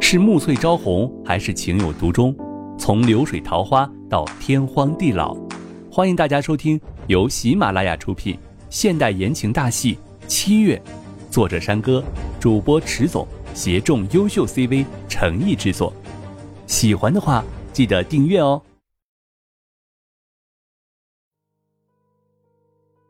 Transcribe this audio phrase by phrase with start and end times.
[0.00, 2.34] 是暮翠朝红，还是情有独钟？
[2.76, 5.36] 从流水桃花到天荒地老，
[5.92, 8.36] 欢迎大家收听由喜马拉雅出品
[8.70, 9.94] 现代言情大戏
[10.26, 10.82] 《七月》，
[11.32, 12.02] 作者山歌，
[12.40, 13.24] 主播迟总，
[13.54, 15.92] 协众优秀 CV 诚意制作。
[16.66, 18.60] 喜欢的话，记得订阅哦。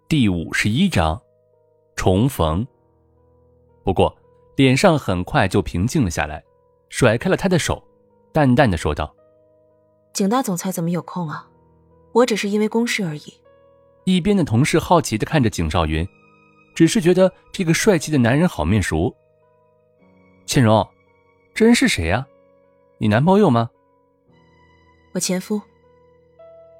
[0.06, 1.22] 第五十一章，
[1.96, 2.66] 重逢。
[3.84, 4.14] 不过，
[4.56, 6.42] 脸上很快就平静了下来，
[6.90, 7.82] 甩开了他的手，
[8.32, 9.14] 淡淡的说道
[10.12, 11.48] ：“景大总裁怎么有空啊？
[12.12, 13.34] 我只是因为公事而已。”
[14.04, 16.06] 一边的同事好奇的看着景少云，
[16.74, 19.14] 只是觉得这个帅气的男人好面熟。
[20.46, 20.86] 倩蓉，
[21.54, 22.26] 这人是谁呀？
[22.98, 23.70] 你男朋友吗？
[25.12, 25.62] 我前夫。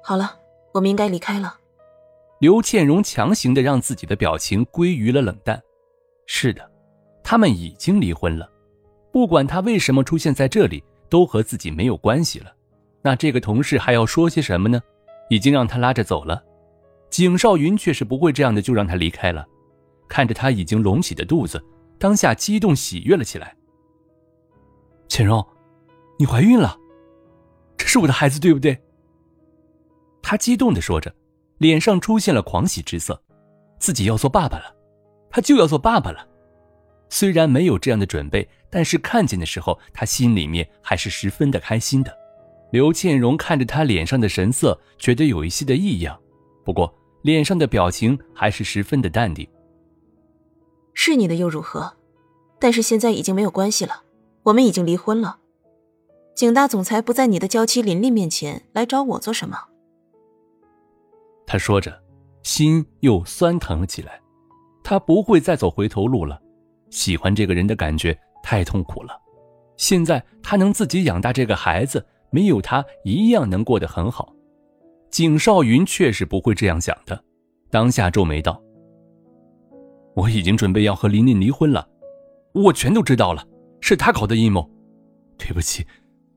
[0.03, 0.37] 好了，
[0.73, 1.57] 我们应该离开了。
[2.39, 5.61] 刘倩蓉强行的让自己的表情归于了冷淡。
[6.25, 6.69] 是的，
[7.23, 8.50] 他们已经离婚了。
[9.11, 12.53] 不管他为什么出现在这里，都和自己没有关系了。
[13.01, 14.81] 那这个同事还要说些什么呢？
[15.29, 16.43] 已经让他拉着走了。
[17.09, 19.45] 景少云却是不会这样的就让他离开了。
[20.07, 21.63] 看着他已经隆起的肚子，
[21.97, 23.55] 当下激动喜悦了起来。
[25.07, 25.45] 倩蓉，
[26.17, 26.77] 你怀孕了，
[27.77, 28.77] 这是我的孩子，对不对？
[30.21, 31.13] 他激动的说着。
[31.57, 33.21] 脸上出现了狂喜之色，
[33.77, 34.75] 自己要做爸爸了，
[35.29, 36.27] 他就要做爸爸了。
[37.11, 42.17] 虽然没有这样的准备，但是看见的时候，他心里面还是十分的开心的。
[42.71, 46.17] 刘倩蓉看着他脸上的神色，觉得有一些的异样，
[46.63, 49.45] 不过脸上的表情还是十分的淡定。
[50.93, 51.97] 是你的又如何？
[52.59, 54.03] 但是现在已经没有关系了，
[54.43, 55.39] 我们已经离婚了。
[56.33, 59.57] 景大总裁不在你的娇妻琳琳面前来找我做什么？
[61.45, 62.01] 他说着，
[62.41, 64.21] 心又酸疼了起来。
[64.81, 66.41] 他不会再走回头路了。
[66.91, 69.19] 喜欢这个人的感觉太痛苦了。
[69.77, 74.31] 现在他能自己养大这个孩子，没有他一样能过得很好。
[75.09, 77.19] 景少云确实不会这样想的，
[77.71, 78.61] 当下皱眉道
[80.15, 81.87] ：“我已经准备要和琳琳离婚了，
[82.53, 83.43] 我全都知道了，
[83.79, 84.69] 是他搞的阴谋。
[85.37, 85.85] 对不起，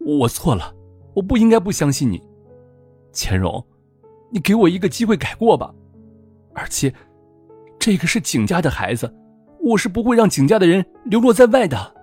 [0.00, 0.74] 我错了，
[1.14, 2.22] 我不应该不相信你，
[3.12, 3.62] 钱荣。”
[4.32, 5.72] 你给我一个机会改过吧，
[6.56, 6.92] 而且，
[7.78, 9.14] 这个是景家的孩子，
[9.64, 11.94] 我是不会让景家的人流落在外的。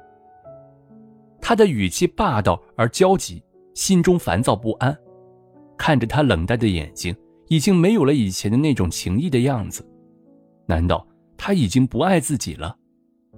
[1.39, 3.43] 他的语气霸道而焦急，
[3.75, 4.97] 心中烦躁不安，
[5.77, 7.15] 看着他冷淡的眼睛，
[7.49, 9.87] 已经没有了以前的那种情谊的样子。
[10.65, 11.05] 难道
[11.37, 12.75] 他已经不爱自己了？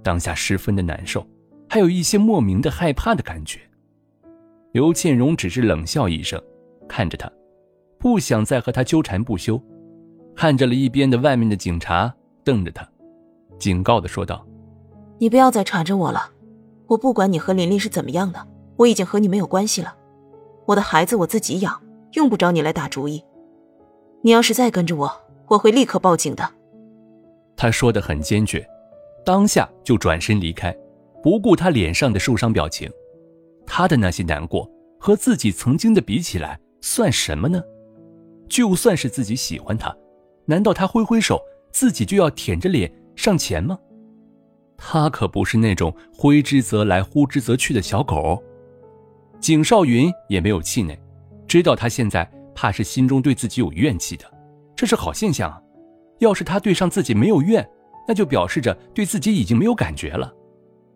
[0.02, 1.26] 当下十分的难受，
[1.68, 3.60] 还有一些莫名的害怕的感觉。
[4.72, 6.42] 刘倩蓉只是冷笑一声，
[6.88, 7.30] 看着他。
[7.98, 9.60] 不想再和他纠缠不休，
[10.34, 12.14] 看着了一边的外面的警察，
[12.44, 12.86] 瞪着他，
[13.58, 14.46] 警告的说道
[15.18, 16.30] ：“你不要再缠着我了，
[16.86, 19.94] 我不管你和琳琳是怎么样的，我已经和你没有关系了。
[20.66, 21.80] 我的孩子我自己养，
[22.12, 23.22] 用不着你来打主意。
[24.22, 25.12] 你要是再跟着我，
[25.48, 26.50] 我会立刻报警的。”
[27.56, 28.66] 他说的很坚决，
[29.24, 30.76] 当下就转身离开，
[31.22, 32.90] 不顾他脸上的受伤表情。
[33.66, 37.62] 他的那些难过和自己曾经的比起来，算什么呢？
[38.48, 39.96] 就算是自己喜欢他，
[40.44, 41.40] 难道他挥挥手，
[41.72, 43.78] 自己就要舔着脸上前吗？
[44.76, 48.42] 他可不是那种挥之则来，呼之则去的小狗。
[49.40, 50.98] 景少云也没有气馁，
[51.46, 54.24] 知道他现在怕是心中对自己有怨气的，
[54.74, 55.60] 这是好现象啊。
[56.18, 57.66] 要是他对上自己没有怨，
[58.08, 60.32] 那就表示着对自己已经没有感觉了。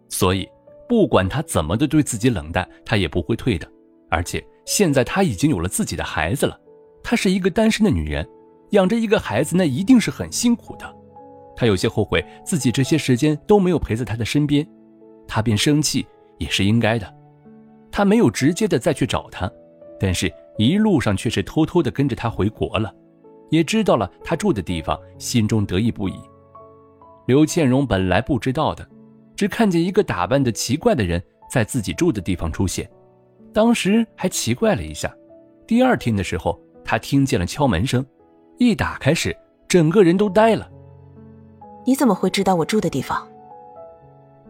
[0.08, 0.48] 所以，
[0.88, 3.70] 不管他怎么的对自己冷淡，他也不会退的。
[4.10, 6.58] 而且现在他已经有了自己的孩子了。
[7.02, 8.26] 她是一个单身的女人，
[8.70, 10.96] 养着一个孩子，那一定是很辛苦的。
[11.58, 14.64] 他有些后悔自己这些时间都没有陪在他的身边，
[15.26, 16.06] 他便生气
[16.38, 17.12] 也是应该的。
[17.90, 19.50] 他没有直接的再去找他，
[19.98, 22.94] 但是一路上却是偷偷的跟着他回国了，
[23.50, 26.14] 也知道了他住的地方，心中得意不已。
[27.26, 28.88] 刘倩荣本来不知道的，
[29.34, 31.20] 只看见一个打扮的奇怪的人
[31.50, 32.88] 在自己住的地方出现，
[33.52, 35.12] 当时还奇怪了一下。
[35.66, 36.56] 第二天的时候。
[36.90, 38.02] 他听见了敲门声，
[38.56, 39.36] 一打开时，
[39.68, 40.66] 整个人都呆了。
[41.88, 43.26] 你怎么会知道我住的地方？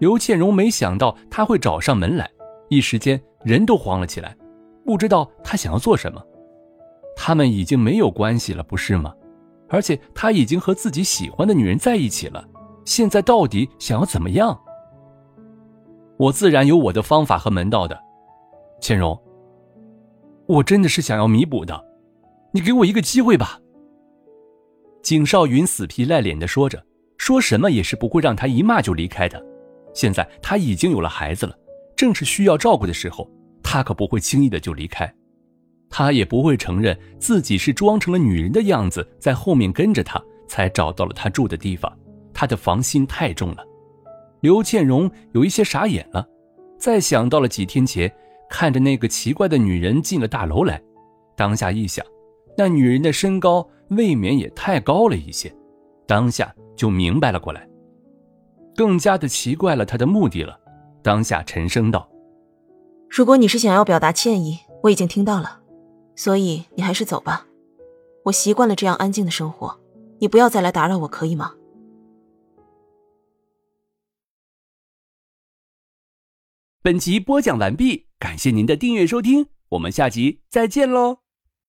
[0.01, 2.29] 刘倩荣没想到他会找上门来，
[2.69, 4.37] 一时间人都慌了起来，
[4.85, 6.21] 不知道他想要做什么。
[7.15, 9.15] 他们已经没有关系了，不是吗？
[9.69, 12.45] 而且他已经和自己喜欢的女人在一起了，
[12.85, 14.61] 现在到底想要怎么样？
[16.17, 17.97] 我自然有我的方法和门道的，
[18.81, 19.17] 倩荣，
[20.49, 21.85] 我真的是想要弥补的。
[22.51, 23.61] 你给我一个机会吧。”
[25.05, 26.83] 景少云死皮赖脸的说着，
[27.29, 29.39] 说什么也是不会让他一骂就离开的。
[29.93, 31.55] 现在他已经有了孩子了，
[31.95, 33.31] 正是需要照顾的时候，
[33.63, 35.13] 他可不会轻易的就离开，
[35.91, 41.95] 他也不会承认自己是装成了女人的样子在后面跟着他，才找到了他住的地方。
[42.33, 43.63] 他的防心太重了。
[44.41, 46.27] 刘倩荣有一些傻眼了，
[46.79, 48.11] 再想到了几天前
[48.49, 50.81] 看着那个奇怪的女人进了大楼来，
[51.37, 52.03] 当下一想，
[52.57, 55.55] 那女人的身高未免也太高了一些，
[56.09, 57.69] 当下就明白了过来，
[58.75, 60.59] 更加的奇怪了他的目的了。
[61.03, 62.11] 当下沉声道
[63.11, 65.61] ：“如果你是想要表达歉意，我已经听到了，
[66.17, 67.47] 所以你还是走吧。
[68.25, 69.79] 我习惯了这样安静的生活，
[70.19, 71.55] 你不要再来打扰我，可以吗？”
[76.81, 81.28] 本集播讲完毕，感谢您的订阅收听，我们下集再见喽。